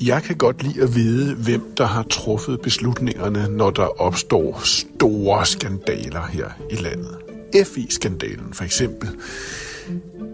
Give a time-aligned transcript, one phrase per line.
[0.00, 5.46] Jeg kan godt lide at vide, hvem der har truffet beslutningerne, når der opstår store
[5.46, 7.16] skandaler her i landet.
[7.66, 9.08] FI-skandalen for eksempel.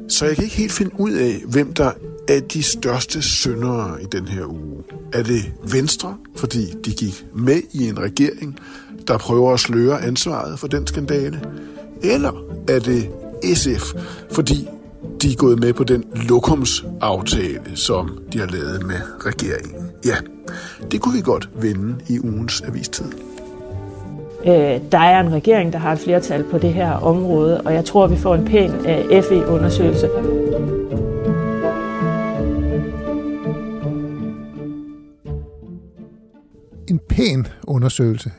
[0.08, 1.92] Så jeg kan ikke helt finde ud af, hvem der
[2.28, 4.82] er de største syndere i den her uge.
[5.12, 8.58] Er det Venstre, fordi de gik med i en regering,
[9.08, 11.40] der prøver at sløre ansvaret for den skandale?
[12.02, 12.32] Eller
[12.68, 13.10] er det
[13.56, 13.94] SF,
[14.32, 14.68] fordi
[15.24, 19.90] de er gået med på den lokumsaftale, som de har lavet med regeringen?
[20.04, 20.14] Ja,
[20.90, 23.12] det kunne vi godt vende i ugens avistid.
[24.46, 27.84] Øh, der er en regering, der har et flertal på det her område, og jeg
[27.84, 30.08] tror, vi får en pæn øh, FE-undersøgelse.
[36.88, 38.30] En pæn undersøgelse,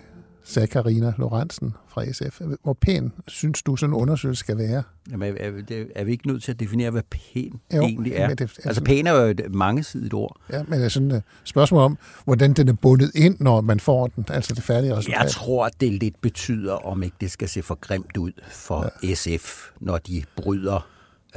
[0.48, 2.42] sagde Karina Lorentzen fra SF.
[2.64, 4.84] Hvor pæn synes du, sådan en undersøgelse skal være?
[5.12, 8.28] Jamen, er, er, er vi ikke nødt til at definere, hvad pæn Jo, egentlig er?
[8.30, 10.38] det- altså- altså, pæn er jo et mangesidigt ord.
[10.52, 13.80] Ja, men det er sådan et spørgsmål om, hvordan den er bundet ind, når man
[13.80, 15.22] får den, altså det færdige resultat.
[15.22, 18.92] Jeg tror, at det lidt betyder, om ikke det skal se for grimt ud for
[19.04, 19.14] ja.
[19.14, 20.88] SF, når de bryder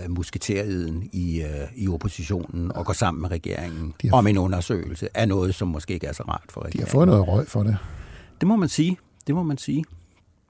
[0.05, 5.09] uh, musketeriden i, uh, i oppositionen og går sammen med regeringen har- om en undersøgelse
[5.15, 6.91] af noget, som måske ikke er så rart for De har regeringen.
[6.91, 7.77] fået noget røg for det,
[8.41, 8.99] Det må man sige.
[9.27, 9.85] Det må man sige.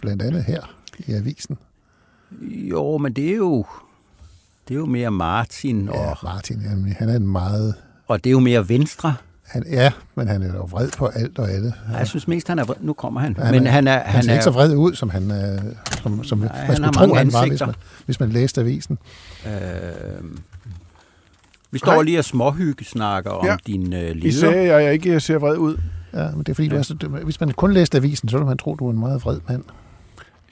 [0.00, 1.58] blandt andet her i avisen.
[2.42, 3.66] Jo, men det er jo,
[4.68, 7.74] det er jo mere Martin, og, Ja, Martin, jamen, han er en meget...
[8.08, 9.14] og det er jo mere Venstre.
[9.46, 11.74] Han, ja, men han er jo vred på alt og alle.
[11.92, 12.76] Jeg synes mest, han er vred.
[12.80, 13.36] Nu kommer han.
[13.36, 15.58] Han men er, han er, han ser er ikke så vred ud, som han, øh,
[16.02, 17.74] som, som Nej, man han skulle tro, han var, hvis man,
[18.06, 18.98] hvis man læste avisen.
[19.46, 19.52] Øh,
[21.70, 22.02] vi står Hej.
[22.02, 23.56] lige og småhygge snakker om Ja.
[23.66, 24.32] din øh, I leder.
[24.40, 25.76] sagde, at jeg ikke ser vred ud.
[26.12, 26.74] Ja, men det er fordi, ja.
[26.74, 28.98] du er så, hvis man kun læste avisen, så ville man tro, du er en
[28.98, 29.64] meget vred mand.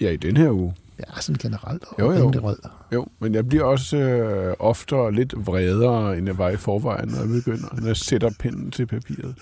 [0.00, 0.74] Ja, i den her uge.
[0.98, 1.84] Ja, sådan generelt.
[1.98, 2.32] Jo, jo.
[2.40, 2.56] vred.
[2.92, 7.18] Jo, men jeg bliver også øh, oftere lidt vredere, end jeg var i forvejen, når
[7.18, 9.34] jeg begynder, når jeg sætter pinden til papiret.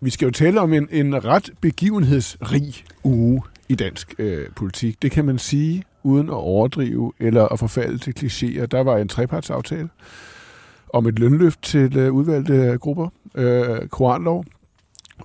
[0.00, 5.02] Vi skal jo tale om en, en ret begivenhedsrig uge i dansk øh, politik.
[5.02, 8.66] Det kan man sige, uden at overdrive eller at forfalde til klichéer.
[8.66, 9.88] Der var en trepartsaftale
[10.92, 14.44] om et lønløft til øh, udvalgte grupper, øh, koranlov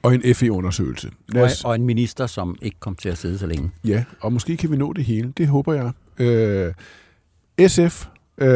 [0.02, 1.12] og en FE-undersøgelse.
[1.36, 3.72] Og, os, og en minister, som ikke kom til at sidde så længe.
[3.86, 5.34] Ja, og måske kan vi nå det hele.
[5.38, 5.92] Det håber jeg.
[6.20, 6.74] Øh,
[7.70, 8.06] SF,
[8.38, 8.48] øh,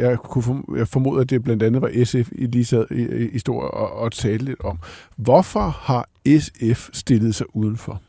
[0.00, 2.94] jeg, kunne form- jeg formoder, at det blandt andet var SF, I lige sad i,
[3.02, 4.78] i, i stor og, og talte lidt om.
[5.16, 6.08] Hvorfor har
[6.38, 8.02] SF stillet sig udenfor?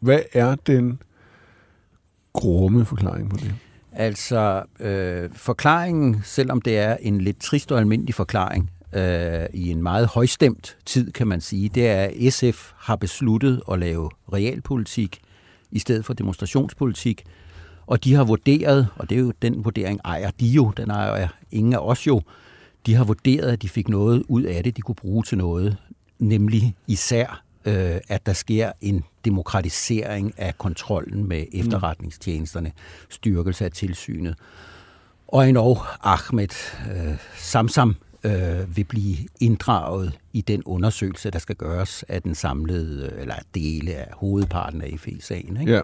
[0.00, 1.02] Hvad er den
[2.32, 3.54] grumme forklaring på det?
[3.92, 9.82] Altså, øh, forklaringen, selvom det er en lidt trist og almindelig forklaring, øh, i en
[9.82, 15.20] meget højstemt tid, kan man sige, det er, at SF har besluttet at lave realpolitik
[15.70, 17.24] i stedet for demonstrationspolitik.
[17.86, 21.28] Og de har vurderet, og det er jo den vurdering ejer de jo, den ejer
[21.50, 22.22] ingen af os jo,
[22.86, 25.76] de har vurderet, at de fik noget ud af det, de kunne bruge til noget,
[26.18, 32.72] nemlig især, øh, at der sker en demokratisering af kontrollen med efterretningstjenesterne,
[33.08, 34.34] styrkelse af tilsynet.
[35.28, 36.48] Og endnu Ahmed
[36.90, 43.12] øh, Samsam øh, vil blive inddraget i den undersøgelse, der skal gøres af den samlede,
[43.18, 45.60] eller dele af hovedparten af FE-sagen.
[45.60, 45.72] Ikke?
[45.72, 45.80] Ja.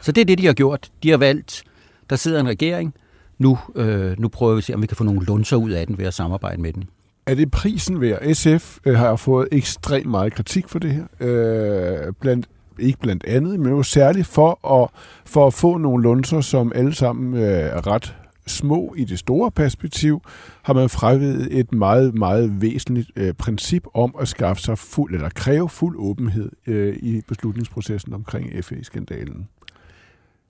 [0.00, 0.90] Så det er det, de har gjort.
[1.02, 1.64] De har valgt,
[2.10, 2.94] der sidder en regering,
[3.38, 5.86] nu, øh, nu prøver vi at se, om vi kan få nogle lunser ud af
[5.86, 6.84] den ved at samarbejde med den.
[7.26, 8.34] Er det prisen værd?
[8.34, 11.04] SF øh, har fået ekstremt meget kritik for det her.
[11.20, 12.48] Øh, blandt,
[12.78, 14.90] ikke blandt andet, men jo særligt for at,
[15.24, 18.16] for at få nogle lunser, som alle sammen øh, er ret
[18.48, 20.22] små i det store perspektiv,
[20.62, 25.28] har man fravedet et meget, meget væsentligt øh, princip om at skaffe sig fuld, eller
[25.28, 29.48] kræve fuld åbenhed øh, i beslutningsprocessen omkring FE-skandalen.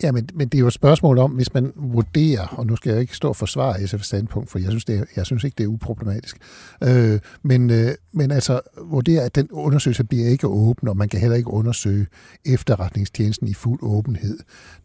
[0.03, 2.91] Ja, men, men det er jo et spørgsmål om, hvis man vurderer, og nu skal
[2.91, 5.55] jeg ikke stå og forsvare SF's standpunkt, for jeg synes, det er, jeg synes ikke,
[5.59, 6.37] det er uproblematisk,
[6.83, 11.21] øh, men, øh, men altså vurderer, at den undersøgelse bliver ikke åben, og man kan
[11.21, 12.07] heller ikke undersøge
[12.45, 14.39] efterretningstjenesten i fuld åbenhed.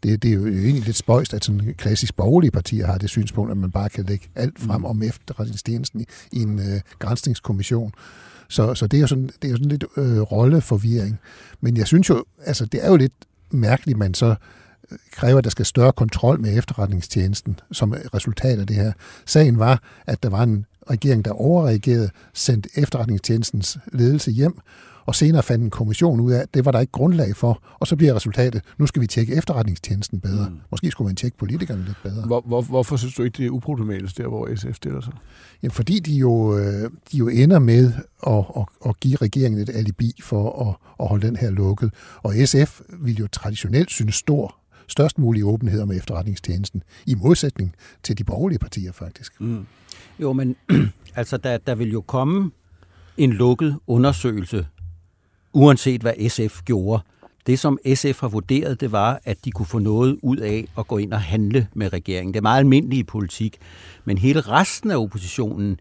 [0.03, 3.51] Det, det er jo egentlig lidt spøjst, at sådan klassisk borgerlige partier har det synspunkt,
[3.51, 7.91] at man bare kan lægge alt frem om efterretningstjenesten i, i en øh, grænsningskommission.
[8.47, 11.19] Så, så det er jo sådan, det er jo sådan lidt øh, rolleforvirring.
[11.61, 13.13] Men jeg synes jo, altså det er jo lidt
[13.51, 14.35] mærkeligt, man så
[15.11, 18.91] kræver, at der skal større kontrol med efterretningstjenesten som resultat af det her.
[19.25, 24.59] Sagen var, at der var en regering, der overreagerede, sendte efterretningstjenestens ledelse hjem,
[25.05, 27.87] og senere fandt en kommission ud af, at det var der ikke grundlag for, og
[27.87, 30.49] så bliver resultatet, nu skal vi tjekke efterretningstjenesten bedre.
[30.49, 30.59] Mm.
[30.71, 32.25] Måske skulle man tjekke politikerne lidt bedre.
[32.25, 35.13] Hvor, hvor, hvorfor synes du ikke, det er uproblematisk der, hvor SF stiller sig?
[35.63, 37.91] Jamen, fordi de jo, øh, de jo ender med
[38.27, 41.93] at, at, at give regeringen et alibi for at, at holde den her lukket.
[42.23, 44.55] Og SF vil jo traditionelt synes stor
[44.87, 49.41] størst mulig åbenhed om efterretningstjenesten, i modsætning til de borgerlige partier faktisk.
[49.41, 49.65] Mm.
[50.19, 50.55] Jo, men
[51.15, 52.51] altså, der, der vil jo komme
[53.17, 54.65] en lukket undersøgelse
[55.53, 57.03] uanset hvad SF gjorde.
[57.47, 60.87] Det, som SF har vurderet, det var, at de kunne få noget ud af at
[60.87, 62.33] gå ind og handle med regeringen.
[62.33, 63.57] Det er meget almindelig i politik.
[64.05, 65.79] Men hele resten af oppositionen,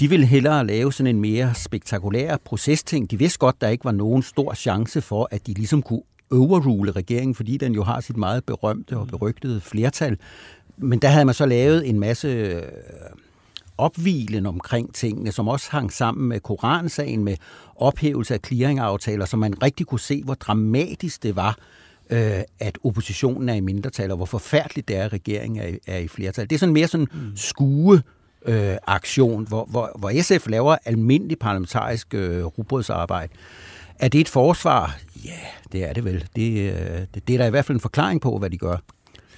[0.00, 3.10] de ville hellere lave sådan en mere spektakulær procesting.
[3.10, 6.02] De vidste godt, der ikke var nogen stor chance for, at de ligesom kunne
[6.32, 10.18] overrule regeringen, fordi den jo har sit meget berømte og berygtede flertal.
[10.76, 12.60] Men der havde man så lavet en masse
[13.78, 17.36] opvilen omkring tingene, som også hang sammen med Koransagen, med
[17.76, 21.58] ophævelse af clearingaftaler, så man rigtig kunne se, hvor dramatisk det var,
[22.10, 25.78] øh, at oppositionen er i mindretal, og hvor forfærdeligt det er, at regeringen er i,
[25.86, 26.50] er i flertal.
[26.50, 27.36] Det er sådan mere sådan mm.
[27.36, 28.02] skue
[28.46, 33.32] øh, aktion, hvor, hvor, hvor SF laver almindelig parlamentarisk øh, rugbrødsarbejde.
[34.02, 34.98] Er det et forsvar?
[35.24, 35.38] Ja,
[35.72, 36.20] det er det vel.
[36.36, 36.74] Det,
[37.14, 38.76] det, det er der i hvert fald en forklaring på, hvad de gør.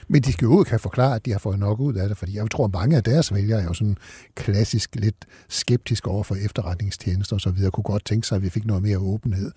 [0.08, 2.18] Men de skal jo ikke have forklaret, at de har fået nok ud af det,
[2.18, 3.96] fordi jeg tror, at mange af deres vælgere er jo sådan
[4.34, 8.48] klassisk lidt skeptiske over for efterretningstjenester og så videre, kunne godt tænke sig, at vi
[8.48, 9.52] fik noget mere åbenhed.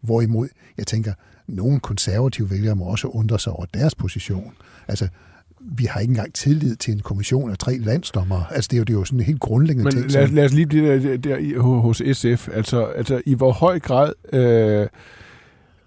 [0.00, 0.48] Hvorimod,
[0.78, 1.12] jeg tænker,
[1.46, 4.54] nogle konservative vælgere må også undre sig over deres position.
[4.88, 5.08] Altså,
[5.60, 8.44] vi har ikke engang tillid til en kommission af tre landsdommer.
[8.50, 10.02] Altså, det er jo, det er jo sådan en helt grundlæggende ting.
[10.02, 12.48] Men lad, lad os lige blive der, der hos SF.
[12.52, 14.12] Altså, altså i hvor høj grad...
[14.32, 14.86] Øh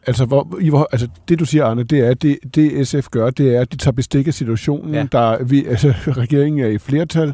[0.07, 3.29] Altså, hvor, i, hvor, altså, det du siger, Arne, det er, det, det SF gør,
[3.29, 4.93] det er, at de tager bestik af situationen.
[4.93, 5.07] Ja.
[5.11, 5.93] Der, vi, altså,
[6.23, 7.33] regeringen er i flertal,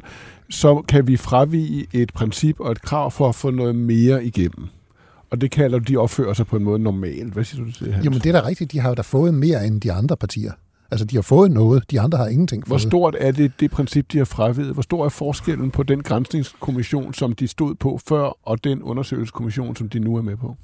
[0.49, 4.67] så kan vi fravige et princip og et krav for at få noget mere igennem.
[5.29, 7.33] Og det kalder de opfører sig på en måde normalt.
[7.33, 8.05] Hvad siger du til det, Hans?
[8.05, 8.71] Jamen, det er da rigtigt.
[8.71, 10.51] De har jo da fået mere end de andre partier.
[10.91, 12.81] Altså, de har fået noget, de andre har ingenting fået.
[12.81, 14.73] Hvor stort er det, det princip, de har fravidet?
[14.73, 19.75] Hvor stor er forskellen på den grænsningskommission, som de stod på før, og den undersøgelseskommission,
[19.75, 20.55] som de nu er med på?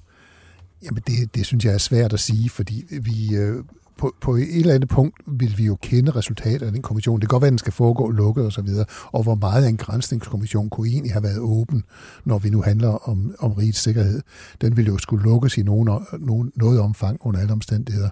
[0.85, 3.63] Jamen, det, det synes jeg er svært at sige, fordi vi, øh,
[4.01, 7.21] på, på et eller andet punkt vil vi jo kende resultatet af den kommission.
[7.21, 9.69] Det kan godt være, at den skal foregå lukket osv., og, og hvor meget af
[9.69, 11.83] en grænsningskommission kunne egentlig have været åben,
[12.25, 14.21] når vi nu handler om, om rigets sikkerhed.
[14.62, 15.89] Den vil jo skulle lukkes i nogen,
[16.19, 18.09] nogen, noget omfang under alle omstændigheder.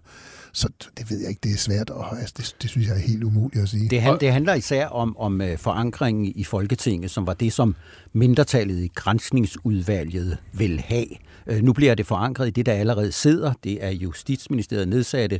[0.54, 3.00] Så det ved jeg ikke, det er svært, og altså, det, det synes jeg er
[3.00, 3.90] helt umuligt at sige.
[3.90, 7.76] Det, hand, det handler især om, om uh, forankringen i Folketinget, som var det, som
[8.14, 11.08] mindretallet i grænsningsudvalget vil have.
[11.52, 13.54] Uh, nu bliver det forankret i det, der allerede sidder.
[13.64, 15.40] Det er Justitsministeriet nedsatte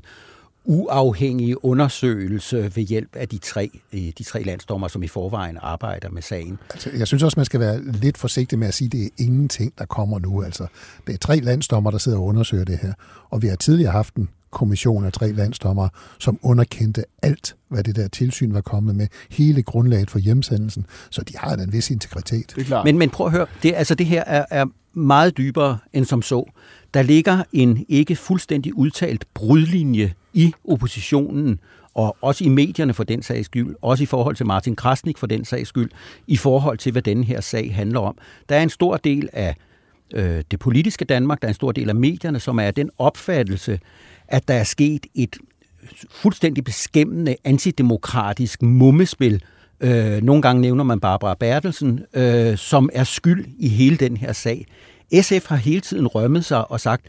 [0.70, 6.10] uafhængige undersøgelse ved hjælp af de tre, øh, de tre landsdommer, som i forvejen arbejder
[6.10, 6.60] med sagen.
[6.70, 9.10] Altså, jeg synes også, man skal være lidt forsigtig med at sige, at det er
[9.18, 10.44] ingenting, der kommer nu.
[10.44, 10.68] Altså,
[11.08, 12.94] det er tre landsdommer, der sidder og undersøger det her,
[13.30, 17.96] og vi har tidligere haft en kommission af tre landsdommer, som underkendte alt, hvad det
[17.96, 22.54] der tilsyn var kommet med, hele grundlaget for hjemsendelsen, så de har en vis integritet.
[22.56, 22.86] Det er klart.
[22.86, 26.22] Men, men prøv at høre, det, altså det her er, er meget dybere end som
[26.22, 26.52] så.
[26.94, 31.60] Der ligger en ikke fuldstændig udtalt brudlinje i oppositionen,
[31.94, 35.28] og også i medierne for den sags skyld, også i forhold til Martin Krasnik for
[35.28, 35.90] den sags skyld,
[36.28, 38.18] i forhold til, hvad denne her sag handler om.
[38.50, 39.56] Der er en stor del af
[40.14, 43.80] øh, det politiske Danmark, der er en stor del af medierne, som er den opfattelse,
[44.30, 45.38] at der er sket et
[46.10, 49.44] fuldstændig beskæmmende antidemokratisk mummespil.
[49.82, 54.34] Øh, nogle gange nævner man Barbara Bertelsen, øh, som er skyld i hele den her
[54.34, 54.66] sag.
[55.22, 57.06] SF har hele tiden rømmet sig og sagt,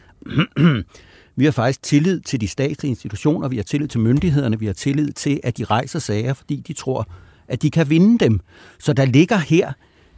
[1.36, 4.72] vi har faktisk tillid til de statslige institutioner, vi har tillid til myndighederne, vi har
[4.72, 7.08] tillid til, at de rejser sager, fordi de tror,
[7.48, 8.40] at de kan vinde dem.
[8.78, 9.72] Så der ligger her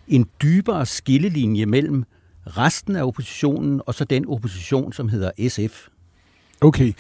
[0.09, 2.05] en dybere skillelinje mellem
[2.47, 5.89] resten af oppositionen og så den opposition, som hedder SF.
[6.63, 6.93] Okay.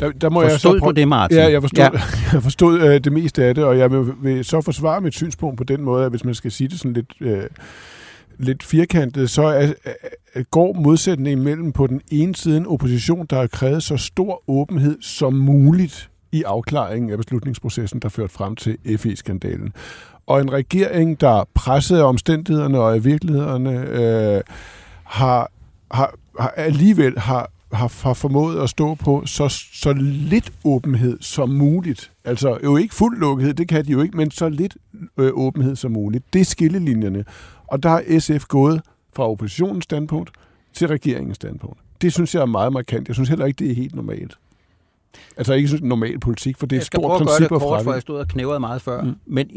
[0.00, 0.92] Der, der må forstod jeg så prøve...
[0.92, 1.38] du det, Martin?
[1.38, 1.90] Ja, jeg forstod, ja.
[2.32, 5.58] jeg forstod øh, det meste af det, og jeg vil, vil så forsvare mit synspunkt
[5.58, 7.12] på den måde, at hvis man skal sige det sådan lidt...
[7.20, 7.42] Øh,
[8.40, 9.72] lidt firkantet, så er,
[10.34, 14.42] er, går modsætningen mellem på den ene side en opposition, der har krævet så stor
[14.46, 19.72] åbenhed som muligt i afklaringen af beslutningsprocessen, der førte frem til FE-skandalen.
[20.26, 24.42] Og en regering, der pressede omstændighederne og i virkelighederne øh,
[25.04, 25.50] har,
[25.90, 31.50] har, har alligevel har har, har formået at stå på så, så lidt åbenhed som
[31.50, 32.10] muligt.
[32.24, 34.76] Altså jo ikke fuld lukkethed, det kan de jo ikke, men så lidt
[35.18, 36.32] øh, åbenhed som muligt.
[36.32, 37.24] Det er skillelinjerne.
[37.66, 38.80] Og der er SF gået
[39.16, 40.30] fra oppositionens standpunkt
[40.72, 41.80] til regeringens standpunkt.
[42.02, 43.08] Det synes jeg er meget markant.
[43.08, 44.38] Jeg synes heller ikke, det er helt normalt.
[45.36, 47.26] Altså ikke sådan normal politik, for det er jeg et skal stort prøve at gøre
[47.28, 49.02] princip det kort, for jeg stod og knævrede meget før.
[49.02, 49.12] Mm.
[49.26, 49.48] Men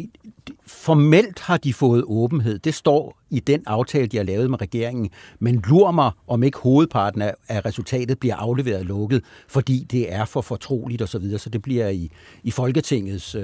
[0.68, 2.60] formelt har de fået åbenhed.
[2.60, 5.10] Det står i den aftale, de har lavet med regeringen.
[5.40, 7.34] Men lur mig, om ikke hovedparten af,
[7.66, 11.40] resultatet bliver afleveret og lukket, fordi det er for fortroligt osv., så, videre.
[11.40, 12.10] så det bliver i,
[12.44, 13.44] i Folketingets øh,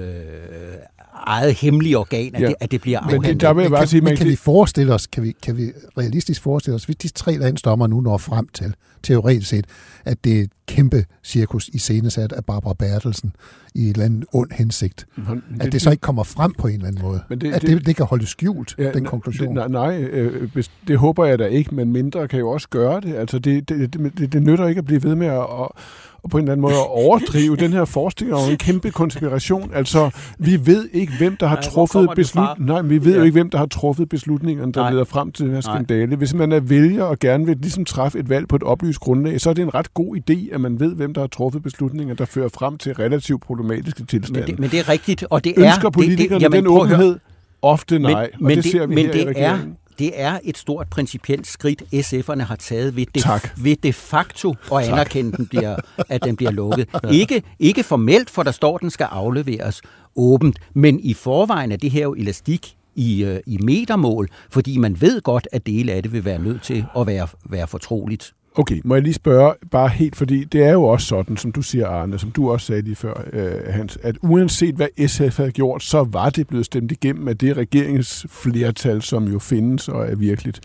[1.26, 2.46] eget hemmelige organ, at, Ja.
[2.46, 3.40] det, at det bliver Men det- afhandlet.
[3.40, 5.34] der vil jeg Men bare kan, sige, men kan kan- vi forestille os, kan vi,
[5.42, 9.66] kan vi realistisk forestille os, hvis de tre landsdommer nu når frem til, teoretisk set,
[10.04, 13.32] at det er et kæmpe cirkus i scenesat af Barbara Bertelsen
[13.74, 16.74] i et eller andet ond hensigt, Men at det så ikke kommer frem på en
[16.74, 17.20] eller anden måde.
[17.28, 19.56] Men det- at det- det, det kan holde skjult, ja, den konklusion.
[19.56, 22.68] Det, nej, nej øh, hvis, det håber jeg da ikke, men mindre kan jo også
[22.68, 23.14] gøre det.
[23.14, 25.68] Altså, det, det, det, det, det nytter ikke at blive ved med at, at,
[26.28, 29.70] på en eller anden måde at overdrive den her forestilling om en kæmpe konspiration.
[29.74, 32.54] Altså, vi ved ikke, hvem der har Nej, truffet kommer det fra?
[32.54, 32.66] beslut...
[32.68, 33.18] Nej, vi ved Ja.
[33.18, 34.90] jo ikke, hvem der har truffet beslutningerne, der Nej.
[34.90, 35.74] leder frem til den her Nej.
[35.76, 36.16] skandale.
[36.16, 39.40] Hvis man er vælger og gerne vil ligesom træffe et valg på et oplyst grundlag,
[39.40, 42.14] så er det en ret god idé, at man ved, hvem der har truffet beslutninger,
[42.14, 44.40] der fører frem til relativt problematiske tilstande.
[44.40, 45.66] men, det, men det er rigtigt, og det er...
[45.66, 46.80] Ønsker politikerne det, det, den at høre.
[46.82, 47.18] åbenhed?
[47.62, 49.58] Ofte nej, men, og men det, ser vi men her det i er.
[49.98, 53.50] Det er et stort principielt skridt, SF'erne har taget ved de, Tak.
[53.62, 55.76] ved de facto at anerkende, den bliver,
[56.08, 56.88] at den bliver lukket.
[57.12, 59.82] Ikke, ikke formelt, for der står, at den skal afleveres
[60.16, 65.00] åbent, men i forvejen er det her jo elastik i, øh, i metermål, fordi man
[65.00, 68.32] ved godt, at dele af det vil være nødt til at være, være fortroligt.
[68.58, 71.62] Okay, må jeg lige spørge, bare helt, fordi det er jo også sådan, som du
[71.62, 75.50] siger, Arne, som du også sagde lige før, øh, Hans, at uanset hvad SF havde
[75.50, 80.16] gjort, så var det blevet stemt igennem af det regeringsflertal, som jo findes og er
[80.16, 80.60] virkeligt.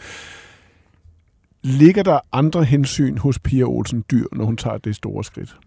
[1.64, 5.58] Ligger der andre hensyn hos Pia Olsen Dyr, når hun tager det store skridt,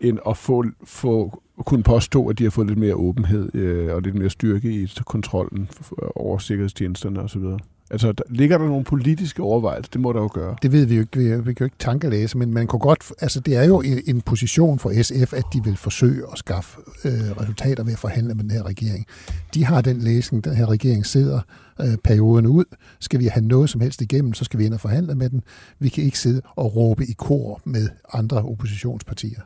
[0.00, 4.02] end at få, få kunne påstå, at de har fået lidt mere åbenhed øh, og
[4.02, 5.68] lidt mere styrke i kontrollen
[6.16, 7.44] over sikkerhedstjenesterne osv.?
[7.92, 9.90] Altså, der, ligger der nogle politiske overvejelser?
[9.92, 10.56] Det må der jo gøre.
[10.62, 13.12] Det ved vi jo ikke, vi, vi kan jo ikke tankelæse, men man kunne godt,
[13.20, 16.80] altså det er jo en, en position for SF, at de vil forsøge at skaffe
[17.04, 19.06] øh, resultater ved at forhandle med den her regering.
[19.54, 21.40] De har den læsning, den her regering sidder
[21.80, 22.64] øh, perioden ud.
[23.00, 25.42] Skal vi have noget som helst igennem, så skal vi ind og forhandle med den.
[25.78, 29.40] Vi kan ikke sidde og råbe i kor med andre oppositionspartier.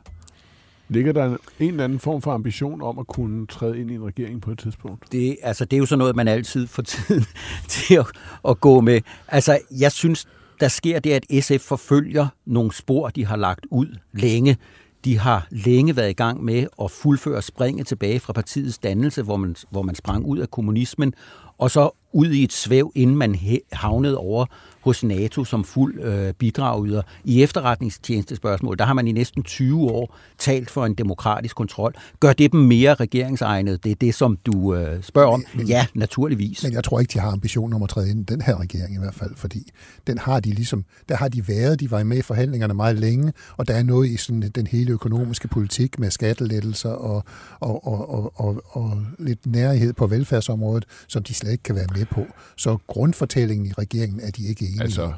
[0.89, 3.93] Ligger der en, en eller anden form for ambition om at kunne træde ind i
[3.93, 5.11] en regering på et tidspunkt?
[5.11, 7.25] Det, altså, det er jo sådan noget, man altid får tiden
[7.67, 8.05] til at,
[8.47, 9.01] at gå med.
[9.27, 10.27] Altså, jeg synes,
[10.59, 14.57] der sker det, at SF forfølger nogle spor, de har lagt ud længe.
[15.05, 19.37] De har længe været i gang med at fuldføre springet tilbage fra partiets dannelse, hvor
[19.37, 21.13] man, hvor man sprang ud af kommunismen,
[21.57, 23.39] og så ud i et svæv, inden man
[23.71, 24.45] havnede over
[24.87, 27.01] hos NATO som fuld øh, bidragyder.
[27.23, 31.93] I efterretningstjenestespørgsmål, der har man i næsten 20 år talt for en demokratisk kontrol.
[32.19, 33.83] Gør det dem mere regeringsegnet?
[33.83, 35.45] Det er det, som du øh, spørger om.
[35.67, 36.63] Ja, naturligvis.
[36.63, 38.95] Men jeg tror ikke, de har ambition om at træde ind i den her regering
[38.95, 39.71] i hvert fald, fordi
[40.07, 43.33] den har de ligesom, der har de været, de var med i forhandlingerne meget længe,
[43.57, 47.23] og der er noget i sådan den hele økonomiske politik med skattelettelser og,
[47.59, 51.87] og, og, og, og, og lidt nærhed på velfærdsområdet, som de slet ikke kan være
[51.95, 52.25] med på.
[52.57, 55.11] Så grundfortællingen i regeringen er de ikke enige Altså, i.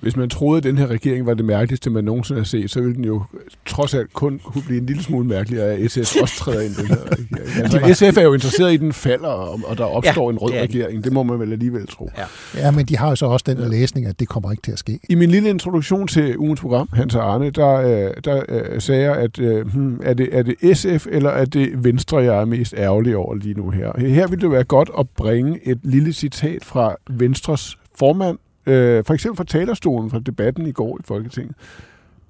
[0.00, 2.80] hvis man troede, at den her regering var det mærkeligste, man nogensinde har set, så
[2.80, 3.22] ville den jo
[3.66, 6.76] trods alt kun kunne blive en lille smule mærkeligere, at SF også træder ind i
[6.76, 7.28] den her regering.
[7.62, 10.52] Altså, SF er jo interesseret i, at den falder, og der opstår Ja, en rød
[10.52, 11.04] det er regering.
[11.04, 12.10] Det må man vel alligevel tro.
[12.18, 12.24] Ja.
[12.60, 14.78] Ja, men de har jo så også den læsning, at det kommer ikke til at
[14.78, 14.98] ske.
[15.08, 19.02] I min lille introduktion til ugens program, Hans og Arne, der, øh, der øh, sagde
[19.02, 22.44] jeg, at øh, hmm, er, det, er det SF eller er det Venstre, jeg er
[22.44, 24.00] mest ærgerlig over lige nu her?
[24.00, 29.14] Her ville det være godt at bringe et lille citat fra Venstres formand, øh, for
[29.14, 31.56] eksempel fra talerstolen fra debatten i går i Folketinget.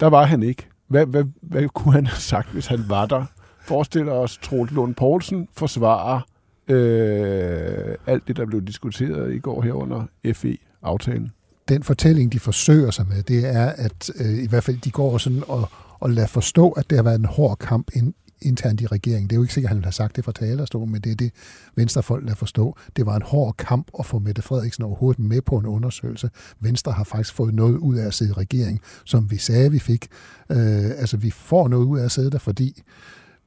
[0.00, 0.66] Der var han ikke.
[0.88, 3.24] Hvad, hvad, hvad kunne han have sagt, hvis han var der?
[3.60, 6.20] Forestiller os, Troels Lund Poulsen forsvarer
[6.68, 11.30] øh, alt det, der blev diskuteret i går her under FE-aftalen.
[11.68, 15.18] den fortælling, de forsøger sig med, det er, at øh, i hvert fald de går
[15.18, 15.68] sådan og,
[16.00, 19.30] og lader forstå, at det har været en hård kamp ind, internt i regeringen.
[19.30, 21.16] Det er jo ikke sikkert, at han har sagt det fra talerstolen, men det er
[21.16, 21.32] det,
[21.76, 22.76] Venstrefolk lader forstå.
[22.96, 26.30] Det var en hård kamp at få Mette Frederiksen overhovedet med på en undersøgelse.
[26.60, 29.78] Venstre har faktisk fået noget ud af at sidde i regering, som vi sagde, vi
[29.78, 30.08] fik.
[30.50, 32.82] Øh, altså, vi får noget ud af at sidde der, fordi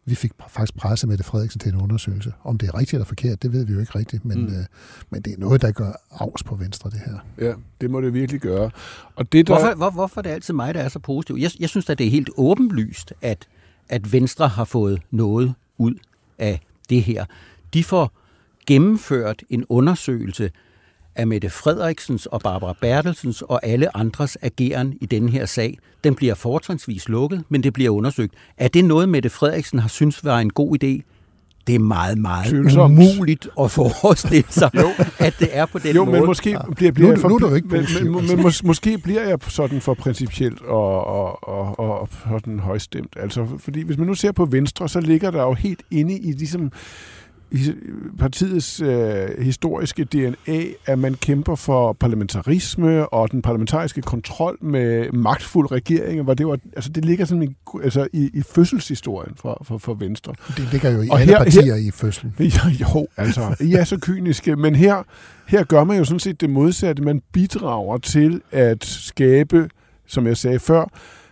[0.06, 2.34] vi fik faktisk presset Mette Frederiksen til en undersøgelse.
[2.44, 4.48] Om det er rigtigt eller forkert, det ved vi jo ikke rigtigt, men, mm.
[4.48, 4.66] øh,
[5.10, 7.46] men det er noget, der gør afs på Venstre, det her.
[7.48, 8.72] Ja, det må det virkelig gøre.
[9.16, 9.54] Og det, der...
[9.54, 11.36] Hvorfor, hvor, hvorfor er det altid mig, der er så positiv?
[11.40, 13.48] Jeg, jeg synes at det er helt åbenlyst, at,
[13.92, 15.94] at Venstre har fået noget ud
[16.40, 17.26] af det her.
[17.74, 18.12] De får
[18.68, 20.52] gennemført en undersøgelse
[21.16, 25.78] af Mette Frederiksens og Barbara Bertelsens og alle andres ageren i denne her sag.
[26.04, 28.34] Den bliver fortrinsvis lukket, men det bliver undersøgt.
[28.58, 31.11] Er det noget, Mette Frederiksen har synes var en god idé?
[31.68, 33.00] Det er meget, meget Tvivlsomt.
[33.00, 34.72] umuligt at forestille sig,
[35.20, 36.18] at det er på den jo, måde.
[36.18, 38.42] men måske bliver, bliver nu, jeg for, nu er du ikke men, men, men, men
[38.42, 43.14] mås, måske bliver jeg sådan for principielt og, og, og, og sådan højstemt.
[43.20, 46.32] Altså, fordi hvis man nu ser på Venstre, så ligger der jo helt inde i
[46.32, 46.72] ligesom
[48.20, 55.72] partiets øh, historiske DNA, at man kæmper for parlamentarisme og den parlamentariske kontrol med magtfuld
[55.72, 59.78] regeringer, hvor det var, altså det ligger sådan i, altså i, i fødselshistorien for, for,
[59.78, 60.34] for Venstre.
[60.58, 62.36] Det ligger jo i og alle her, partier her, i fødslen.
[62.40, 62.48] Ja,
[62.82, 65.04] jo, altså, I er så kyniske, men her,
[65.48, 67.04] her gør man jo sådan set det modsatte.
[67.04, 69.70] Man bidrager til at skabe,
[70.08, 70.86] som jeg sagde før,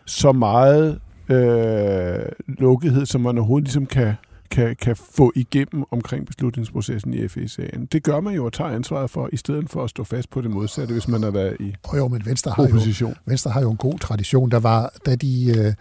[0.06, 1.00] så meget
[1.30, 4.14] øh, lukkethed, som man overhovedet ligesom kan,
[4.52, 7.86] kan, kan få igennem omkring beslutningsprocessen i FE-sagen.
[7.86, 10.42] Det gør man jo og tager ansvaret for, i stedet for at stå fast på
[10.42, 13.10] det modsatte, hvis man har været i oh, jo, men Venstre har opposition.
[13.12, 14.52] Jo, Venstre har jo en god tradition.
[14.52, 15.74] Der var, da de øh,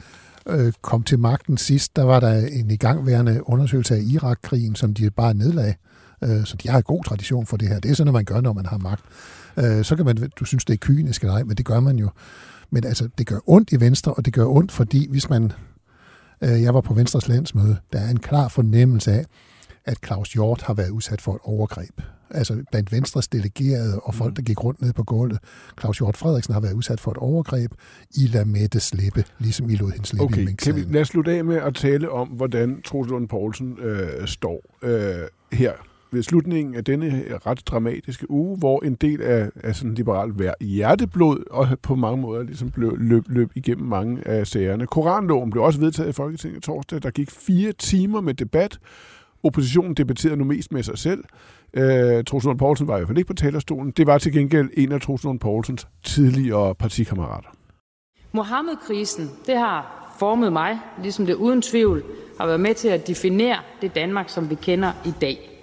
[0.66, 5.10] øh, kom til magten sidst, der var der en igangværende undersøgelse af Irak-krigen, som de
[5.10, 5.74] bare nedlagde.
[6.24, 7.80] Øh, så de har en god tradition for det her.
[7.80, 9.04] Det er sådan, noget, man gør, når man har magt.
[9.56, 11.96] Øh, så kan man, du synes, det er kynisk eller ej, men det gør man
[11.96, 12.08] jo.
[12.70, 15.52] Men altså, det gør ondt i Venstre, og det gør ondt, fordi hvis man
[16.40, 17.76] jeg var på Venstres landsmøde.
[17.92, 19.24] Der er en klar fornemmelse af,
[19.84, 22.00] at Claus Hjort har været udsat for et overgreb.
[22.30, 25.38] Altså blandt Venstres delegerede og folk, der gik rundt ned på gulvet.
[25.80, 27.72] Claus Hjort Frederiksen har været udsat for et overgreb.
[28.14, 30.48] I lader Mette slippe, ligesom I lod hende slippe okay.
[30.48, 33.78] i kan vi, lad os slutte af med at tale om, hvordan Troels Lund Poulsen
[33.78, 35.72] øh, står øh, her
[36.10, 41.44] ved slutningen af denne ret dramatiske uge, hvor en del af, af sådan liberalt hjerteblod
[41.50, 44.86] og på mange måder ligesom blev, løb, løb igennem mange af sagerne.
[44.86, 47.02] Koranloven blev også vedtaget i Folketinget torsdag.
[47.02, 48.78] Der gik fire timer med debat.
[49.44, 51.24] Oppositionen debatterede nu mest med sig selv.
[51.74, 53.90] Øh, Troels Lund Poulsen var i hvert fald ikke på talerstolen.
[53.90, 57.48] Det var til gengæld en af Troels Lund Poulsens tidligere partikammerater.
[58.32, 62.02] Mohammed-krisen, det har formet mig, ligesom det uden tvivl
[62.40, 65.57] har været med til at definere det Danmark, som vi kender i dag.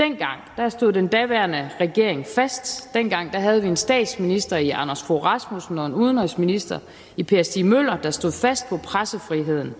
[0.00, 2.94] Dengang der stod den daværende regering fast.
[2.94, 6.78] Dengang der havde vi en statsminister i Anders Fogh Rasmussen og en udenrigsminister
[7.16, 9.74] i Per Stig Møller, der stod fast på pressefriheden,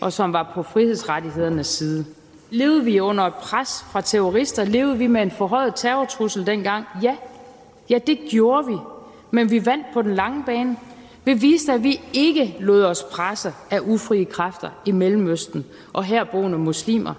[0.00, 2.04] og som var på frihedsrettighedernes side.
[2.50, 4.64] Levede vi under et pres fra terrorister?
[4.64, 6.86] Levede vi med en forhøjet terrortrussel dengang?
[7.02, 7.16] Ja.
[7.90, 8.76] Ja, det gjorde vi.
[9.30, 10.76] Men vi vandt på den lange bane.
[11.24, 16.58] Vi viste, at vi ikke lod os presse af ufrie kræfter i Mellemøsten og herboende
[16.58, 17.14] muslimer,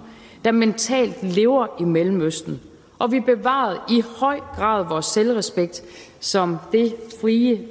[0.45, 2.59] der mentalt lever i Mellemøsten,
[2.99, 5.83] og vi bevarede i høj grad vores selvrespekt
[6.19, 7.61] som det frie,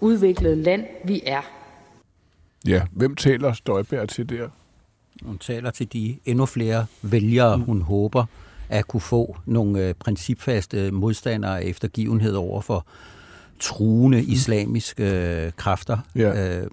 [0.00, 1.42] udviklede land, vi er.
[2.66, 4.48] Ja, hvem taler Støjberg til der?
[5.22, 7.62] Hun taler til de endnu flere vælgere, mm.
[7.62, 8.24] hun håber
[8.68, 12.86] at kunne få nogle øh, principfaste modstandere efter givenhed over for
[13.60, 14.28] truende mm.
[14.28, 15.04] islamiske
[15.44, 15.98] øh, kræfter.
[16.16, 16.58] Ja.
[16.58, 16.66] Øh,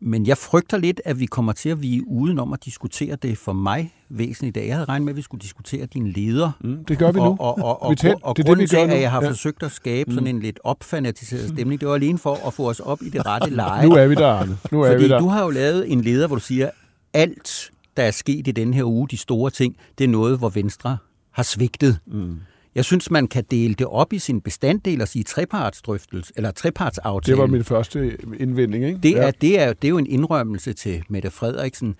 [0.00, 3.38] men jeg frygter lidt, at vi kommer til at vige uden om at diskutere det
[3.38, 4.54] for mig væsentligt.
[4.54, 4.66] dag.
[4.66, 6.50] Jeg havde regnet med, at vi skulle diskutere din leder.
[6.60, 7.24] Mm, det gør vi nu.
[7.24, 9.28] Og, og, og, og, og, og det er grunden det, til, at jeg har ja.
[9.28, 10.36] forsøgt at skabe sådan mm.
[10.36, 13.50] en lidt opfanatiseret stemning, det var alene for at få os op i det rette
[13.50, 13.88] leje.
[13.88, 14.58] nu er vi der, Arne.
[14.72, 15.18] Nu er Fordi vi der.
[15.18, 16.70] du har jo lavet en leder, hvor du siger,
[17.14, 20.48] alt, der er sket i den her uge, de store ting, det er noget, hvor
[20.48, 20.98] Venstre
[21.30, 21.98] har svigtet.
[22.06, 22.36] Mm.
[22.76, 27.36] Jeg synes, man kan dele det op i sin bestanddel og sige trepartsdrøftelse, eller trepartsaftale.
[27.36, 28.98] Det var min første indvending, ikke?
[29.02, 29.30] Det er, ja.
[29.40, 31.94] det er, det er jo en indrømmelse til Mette Frederiksen.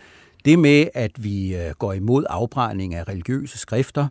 [0.45, 4.09] Det med, at vi øh, går imod afbrænding af religiøse skrifter,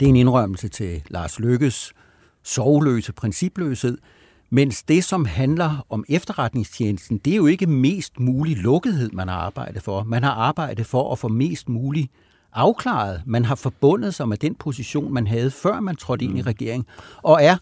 [0.00, 1.92] det er en indrømmelse til Lars Lykkes
[2.42, 3.98] sovløse principløshed.
[4.50, 9.36] Mens det, som handler om efterretningstjenesten, det er jo ikke mest mulig lukkethed, man har
[9.36, 10.02] arbejdet for.
[10.02, 12.10] Man har arbejdet for at få mest mulig
[12.52, 13.22] afklaret.
[13.26, 16.46] Man har forbundet sig med den position, man havde, før man trådte ind i mm.
[16.46, 16.86] regeringen,
[17.22, 17.56] og er,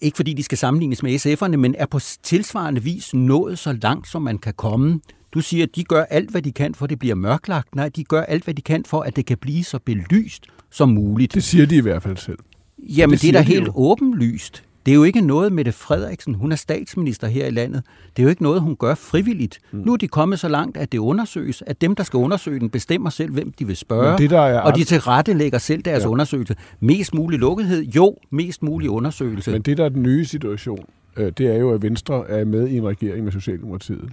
[0.00, 4.08] ikke fordi de skal sammenlignes med SF'erne, men er på tilsvarende vis nået så langt,
[4.08, 5.00] som man kan komme.
[5.34, 7.74] Du siger, at de gør alt, hvad de kan, for at det bliver mørklagt.
[7.74, 10.88] Nej, de gør alt, hvad de kan, for at det kan blive så belyst som
[10.88, 11.34] muligt.
[11.34, 12.38] Det siger de i hvert fald selv.
[12.78, 13.72] Jamen, det, det er da helt jo.
[13.74, 14.64] åbenlyst.
[14.86, 17.82] Det er jo ikke noget, Mette Frederiksen, hun er statsminister her i landet,
[18.16, 19.58] det er jo ikke noget, hun gør frivilligt.
[19.72, 19.78] Mm.
[19.78, 22.70] Nu er de kommet så langt, at det undersøges, at dem, der skal undersøge den,
[22.70, 24.60] bestemmer selv, hvem de vil spørge, det, der er...
[24.60, 26.08] og de til rette lægger selv deres ja.
[26.08, 26.56] undersøgelse.
[26.80, 29.50] Mest mulig lukkethed, jo, mest mulig undersøgelse.
[29.50, 32.68] Men det, der er den nye situation, øh, det er jo, at Venstre er med
[32.68, 34.12] i en regering med Socialdemokratiet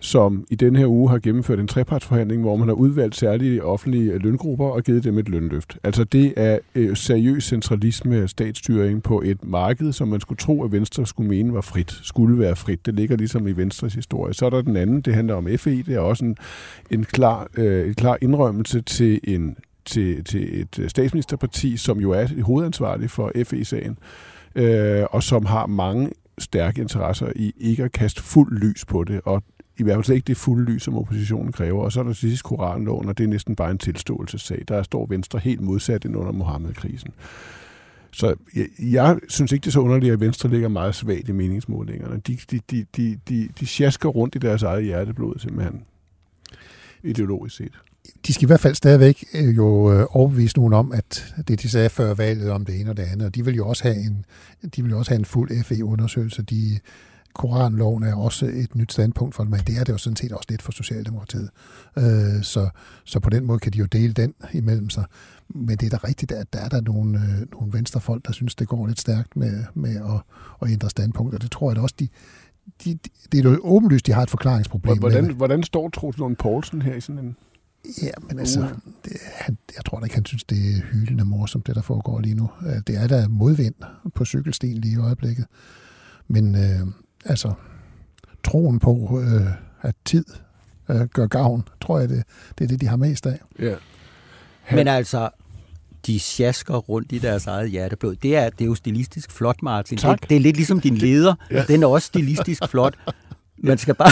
[0.00, 4.18] som i denne her uge har gennemført en trepartsforhandling, hvor man har udvalgt særlige offentlige
[4.18, 5.78] løngrupper og givet dem et lønløft.
[5.84, 10.64] Altså det er øh, seriøs centralisme af statsstyring på et marked, som man skulle tro,
[10.64, 12.86] at Venstre skulle mene var frit, skulle være frit.
[12.86, 14.34] Det ligger ligesom i Venstres historie.
[14.34, 15.82] Så er der den anden, det handler om FE.
[15.82, 16.36] Det er også en,
[16.90, 22.42] en klar, øh, en klar indrømmelse til en til, til et statsministerparti, som jo er
[22.42, 23.98] hovedansvarlig for FE-sagen,
[24.54, 29.20] øh, og som har mange stærke interesser i ikke at kaste fuld lys på det.
[29.24, 29.42] Og
[29.78, 31.82] i hvert fald ikke det fulde lys, som oppositionen kræver.
[31.84, 34.64] Og så er der sidst Koranloven, og det er næsten bare en tilståelsessag.
[34.68, 37.10] Der står Venstre helt modsat end under Mohammed-krisen.
[38.10, 41.32] Så jeg, jeg synes ikke, det er så underligt, at Venstre ligger meget svagt i
[41.32, 42.20] meningsmålingerne.
[42.26, 45.82] De, de, de, de, de, de sjasker rundt i deres eget hjerteblod, simpelthen,
[47.02, 47.72] ideologisk set.
[48.26, 51.68] De skal i hvert fald stadigvæk øh, jo øh, overbevise nogen om, at det, de
[51.68, 53.96] sagde før valget om det ene og det andet, og de vil jo også have
[53.96, 54.24] en,
[54.76, 56.42] de vil jo også have en fuld FE-undersøgelse.
[56.42, 56.78] De,
[57.38, 60.32] Koranloven er også et nyt standpunkt for dem, men det er det jo sådan set
[60.32, 61.50] også lidt for Socialdemokratiet.
[61.98, 62.68] Øh, så,
[63.04, 65.04] så på den måde kan de jo dele den imellem sig.
[65.48, 68.54] Men det er da rigtigt, at der er der nogle, øh, nogle venstrefolk, der synes,
[68.54, 70.20] det går lidt stærkt med, med at,
[70.62, 72.08] at ændre standpunkt, og det tror jeg da også, de,
[72.84, 74.98] de, de, det er jo åbenlyst, de har et forklaringsproblem.
[74.98, 77.36] Hvordan, hvordan står Troels Lund Poulsen her i sådan en
[78.02, 78.68] Ja, men altså,
[79.04, 82.20] det, han, jeg tror da ikke, han synes, det er hyldende morsomt, det der foregår
[82.20, 82.50] lige nu.
[82.66, 83.74] Øh, det er der modvind
[84.14, 85.46] på cykelstien lige i øjeblikket.
[86.28, 86.86] Men øh,
[87.24, 87.52] altså,
[88.44, 89.46] troen på, øh,
[89.82, 90.24] at tid
[90.88, 92.24] øh, gør gavn, tror jeg, det,
[92.58, 93.38] det er det, de har mest af.
[93.58, 93.74] Ja.
[94.72, 95.28] Men altså,
[96.06, 98.16] de sjasker rundt i deres eget hjerteblod.
[98.16, 99.98] Det er, det er jo stilistisk flot, Martin.
[99.98, 100.20] Tak.
[100.20, 101.34] Det, det er lidt ligesom din leder.
[101.50, 101.64] Ja.
[101.68, 102.94] Den er også stilistisk flot.
[103.58, 104.10] Man skal bare...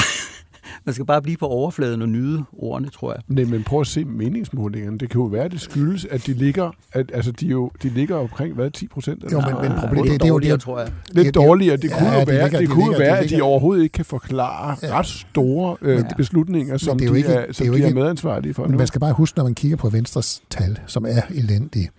[0.84, 3.22] Man skal bare blive på overfladen og nyde ordene, tror jeg.
[3.28, 4.98] Nej, men prøv at se meningsmålingerne.
[4.98, 7.88] Det kan jo være, at det skyldes, at de ligger, at, altså de, jo, de
[7.88, 9.24] ligger omkring, hvad, 10 procent?
[9.32, 10.92] Jo, men, men problemet det, det er jo dårligere, det, tror jeg.
[11.12, 11.76] Lidt dårligere.
[11.76, 13.42] Det ja, kunne jo de være, ligger- det de kunne ligger- være de at de
[13.42, 14.98] overhovedet ikke kan forklare Ja.
[14.98, 17.66] ret store øh, Men- beslutninger, som det er de jo ikke- er, det er som
[17.66, 18.78] jo de er ikke- medansvarlige for Men nu.
[18.78, 21.90] man skal bare huske, når man kigger på Venstres tal, som er elendige,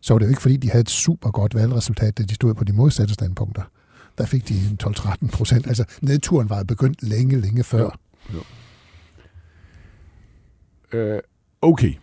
[0.00, 2.54] så var det jo ikke, fordi de havde et super godt valgresultat, da de stod
[2.54, 3.62] på de modsatte standpunkter.
[4.18, 5.66] Der fik de en 12-13 procent.
[5.66, 7.98] Altså, nedturen var begyndt længe, længe før.
[10.92, 11.18] Øh,
[11.62, 11.94] okay.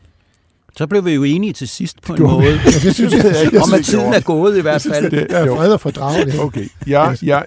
[0.77, 2.43] Så blev vi jo enige til sidst på en måde.
[2.65, 5.11] Ja, det synes jeg, jeg Om at tiden er gået i hvert fald.
[5.11, 5.55] Det, er jo.
[5.55, 6.41] fred og fordragelighed.
[6.47, 6.67] Okay.
[6.87, 7.45] Jeg, jeg,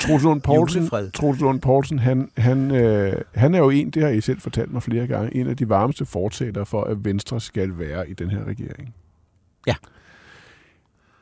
[0.00, 0.90] Troels Lund Poulsen.
[1.14, 4.72] Troels Lund Poulsen han, han, øh, han er jo en, det har I selv fortalt
[4.72, 8.30] mig flere gange, en af de varmeste fortæller for, at Venstre skal være i den
[8.30, 8.94] her regering.
[9.66, 9.74] Ja.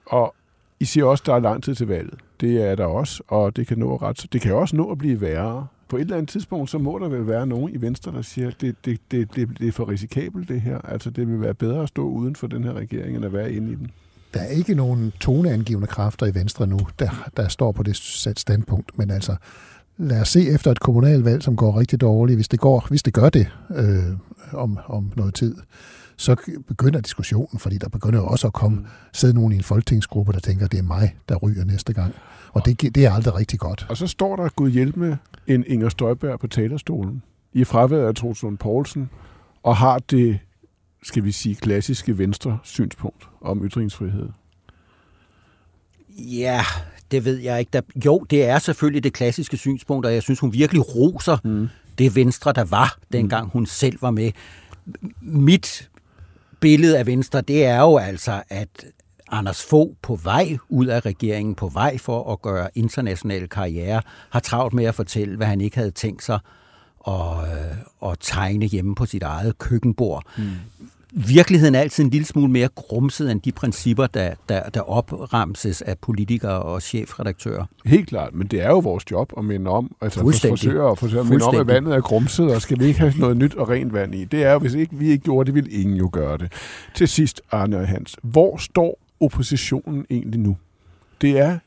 [0.07, 0.35] Og
[0.81, 2.15] I siger også, at der er lang tid til valget.
[2.41, 5.21] Det er der også, og det kan, nå ret, det kan også nå at blive
[5.21, 5.67] værre.
[5.89, 8.49] På et eller andet tidspunkt, så må der vel være nogen i Venstre, der siger,
[8.49, 10.79] at det, det, det, det, det er for risikabelt det her.
[10.79, 13.53] Altså, det vil være bedre at stå uden for den her regering, end at være
[13.53, 13.91] inde i den.
[14.35, 18.41] Der er ikke nogen toneangivende kræfter i Venstre nu, der, der står på det sat
[18.41, 18.99] standpunkt.
[18.99, 19.37] Men altså,
[19.99, 22.37] lad os se efter et kommunalvalg, som går rigtig dårligt.
[22.37, 24.03] Hvis det, går, hvis det gør det øh,
[24.53, 25.55] om, om noget tid,
[26.17, 26.37] så
[26.69, 30.41] begynder diskussionen, fordi der begynder jo også at komme sidde nogen i en folketingsgruppe, der
[30.41, 32.15] tænker, det er mig, der ryger næste gang.
[32.53, 33.87] Og det, det er aldrig rigtig godt.
[33.89, 35.17] Og så står der, Gud hjælp med,
[35.49, 39.11] en Inger Støjberg på talerstolen i fraværet af Troels Lund Poulsen,
[39.63, 40.39] og har det,
[41.03, 44.29] skal vi sige, klassiske venstre synspunkt om ytringsfrihed.
[46.19, 46.61] Ja,
[47.11, 47.71] det ved jeg ikke.
[47.73, 51.69] Der, jo, det er selvfølgelig det klassiske synspunkt, og jeg synes, hun virkelig roser mm.
[51.99, 54.33] det Venstre, der var, dengang hun selv var med.
[55.21, 55.91] Mit
[56.61, 58.69] billede af Venstre, det er jo altså, at
[59.31, 64.41] Anders Fogh på vej ud af regeringen, på vej for at gøre international karriere, har
[64.41, 66.39] travlt med at fortælle, hvad han ikke havde tænkt sig
[67.07, 70.25] at, øh, at tegne hjemme på sit eget køkkenbord.
[70.39, 70.45] Mm.
[71.13, 75.83] Virkeligheden er altid en lille smule mere grumset end de principper, der, der, der opremses
[75.83, 77.65] af politikere og chefredaktører.
[77.85, 80.59] Helt klart, men det er jo vores job at minde om, altså for, Fuldstændig.
[80.59, 83.13] forsøge at, forsøge at minde om, at vandet er grumset, og skal vi ikke have
[83.19, 84.25] noget nyt og rent vand i.
[84.25, 86.53] Det er jo, hvis ikke vi ikke gjorde det, ville ingen jo gøre det.
[86.95, 90.57] Til sidst, Arne og Hans, hvor står oppositionen egentlig nu?
[91.21, 91.59] Det er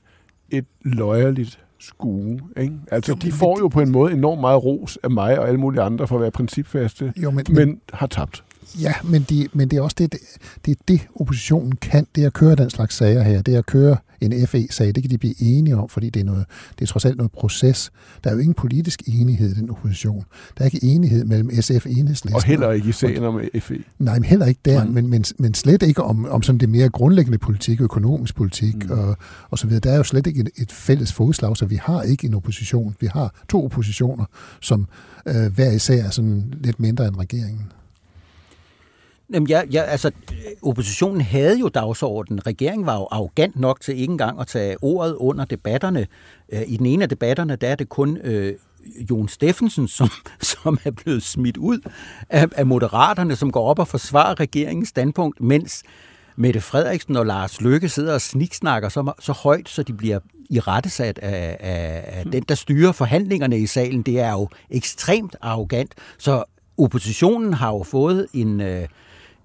[0.50, 2.40] et løjerligt skue.
[2.58, 2.76] Ikke?
[2.92, 5.60] Altså, Jo, de får jo på en måde enormt meget ros af mig og alle
[5.60, 8.44] mulige andre for at være principfaste, Jo, men, men, men har tabt.
[8.80, 10.20] Ja, men, de, men det er også det, det,
[10.66, 13.60] det, er det, oppositionen kan, det er at køre den slags sager her, det er
[13.60, 16.46] at køre en FE-sag, det kan de blive enige om, fordi det er, noget,
[16.80, 17.92] det er trods alt noget proces.
[18.24, 20.26] Der er jo ingen politisk enighed i den opposition.
[20.58, 22.34] Der er ikke enighed mellem SF og Enhedslisten.
[22.34, 23.84] Og heller ikke i sagen om FE.
[24.00, 26.90] Nej, men heller ikke der, men, men, men slet ikke om, om sådan det mere
[26.90, 28.92] grundlæggende politik, økonomisk politik mm.
[28.92, 29.18] og,
[29.50, 29.80] og så videre.
[29.80, 32.96] Der er jo slet ikke et, et fælles fodslag, så vi har ikke en opposition.
[33.00, 34.26] Vi har to oppositioner,
[34.62, 34.88] som
[35.26, 37.72] øh, hver især er sådan lidt mindre end regeringen.
[39.34, 40.12] Jamen, ja, ja, altså,
[40.62, 42.48] oppositionen havde jo dagsordenen.
[42.48, 46.08] Regeringen var jo arrogant nok til ikke engang at tage ordet under debatterne.
[46.54, 48.54] Øh, I den ene af debatterne, der er det kun øh,
[49.10, 50.10] Jon Steffensen, som,
[50.63, 51.80] som er blevet smidt ud
[52.30, 55.84] af, af moderaterne, som går op og forsvarer regeringens standpunkt, mens
[56.36, 60.60] Mette Frederiksen og Lars Løkke sidder og sniksnakker så, så højt, så de bliver i
[60.60, 64.02] rettesat af, af, af den, der styrer forhandlingerne i salen.
[64.02, 65.96] Det er jo ekstremt arrogant.
[66.17, 66.44] Så
[66.78, 68.88] oppositionen har jo fået en, øh,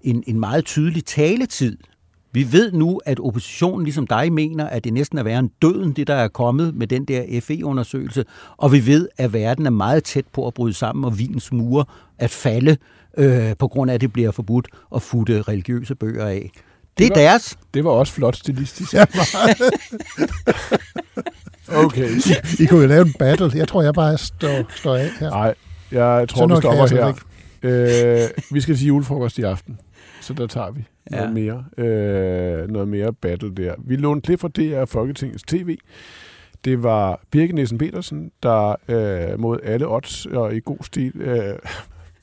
[0.01, 1.77] en, en meget tydelig taletid.
[2.31, 5.91] Vi ved nu, at oppositionen, ligesom dig, mener, at det næsten er værre end døden,
[5.91, 8.25] det der er kommet med den der FE-undersøgelse.
[8.57, 11.85] Og vi ved, at verden er meget tæt på at bryde sammen, og Wiens mure
[12.17, 12.77] at falde,
[13.17, 16.51] øh, på grund af, at det bliver forbudt at futte religiøse bøger af.
[16.97, 17.57] Det er var- deres.
[17.73, 18.93] Det var også flot stilistisk.
[21.85, 22.09] okay.
[22.59, 23.51] I kunne jo lave en battle.
[23.55, 25.29] Jeg tror, jeg bare står, står af her.
[25.29, 25.53] Nej,
[25.91, 28.23] jeg tror, Så vi noget kan stopper her.
[28.23, 29.77] Øh, vi skal til julefrokost i aften,
[30.27, 31.15] så der tager vi Ja.
[31.17, 33.75] noget mere, øh, noget mere battle der.
[33.77, 35.77] Vi lånte klip fra DR Folketingets TV.
[36.65, 41.55] Det var Birke Nielsen Petersen, der øh, mod alle odds og i god stil øh,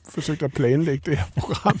[0.09, 1.79] forsøgte at planlægge det her program,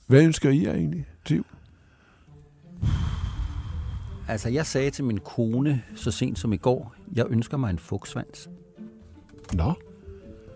[0.06, 1.44] Hvad ønsker I jer egentlig til jul?
[4.28, 7.78] Altså, jeg sagde til min kone så sent som i går, jeg ønsker mig en
[7.78, 8.48] fugtsvans.
[9.54, 9.72] Nå,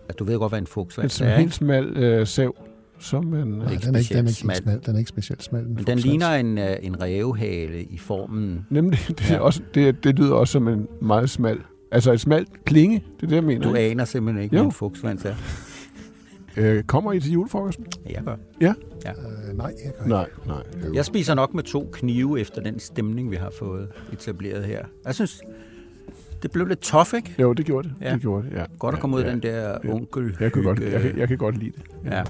[0.09, 1.51] At du ved godt, hvad en en fugtsvans er, helt ikke?
[1.55, 2.55] smal øh, sav,
[2.99, 3.39] som en...
[3.39, 4.55] Øh, Nej, ikke den er ikke, den er ikke smal.
[4.55, 4.81] smal.
[4.85, 5.67] Den er ikke specielt smal.
[5.67, 8.65] Men den ligner en, øh, en rævehale i formen.
[8.69, 9.39] nemlig, det, er Ja.
[9.39, 11.57] også, det, det lyder også som en meget smal...
[11.91, 13.69] Altså et smalt klinge, det er det, jeg mener.
[13.69, 14.61] Du aner simpelthen ikke, Jo.
[14.61, 15.35] hvad en fugtsvans er.
[16.57, 17.85] Øh, kommer I til julefrokosten?
[18.05, 18.35] Ja, jeg gør.
[18.61, 20.63] Øh, nej, jeg gør Nej, nej.
[20.93, 24.85] Jeg spiser nok med to knive efter den stemning, vi har fået etableret her.
[25.05, 25.41] Jeg synes,
[26.43, 27.35] det blev lidt tough, ikke?
[27.39, 27.95] Jo, det gjorde det.
[28.01, 28.13] Ja.
[28.13, 28.65] Det gjorde det, ja.
[28.79, 29.89] Godt at komme ud af ja, den der ja.
[29.89, 32.11] onkel Jeg kan, godt, jeg, kan, jeg kan godt lide det.
[32.11, 32.23] Ja.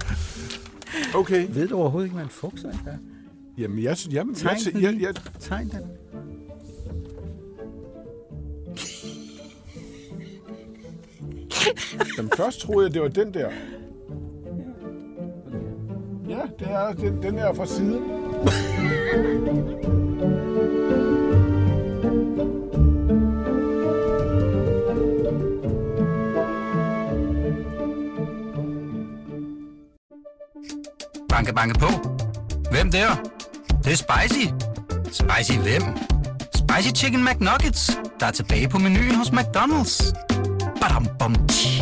[1.14, 1.46] Okay.
[1.50, 2.96] Ved du overhovedet ikke, hvad en fugtsvans er?
[3.58, 5.80] Jamen, jeg, jamen, Tegn jeg, den jeg, jeg, Tegn den.
[12.18, 13.50] Jamen, først troede jeg, det var den der.
[16.34, 18.02] Ja, det er den, den er fra siden.
[31.28, 31.86] Banke, banke på.
[32.70, 33.08] Hvem der?
[33.68, 34.46] Det, det er spicy.
[35.04, 35.82] Spicy hvem?
[36.54, 40.14] Spicy Chicken McNuggets, der er tilbage på menuen hos McDonald's.
[40.80, 41.73] Badum, bom, tji.